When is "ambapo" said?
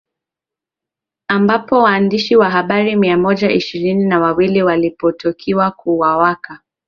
1.27-1.77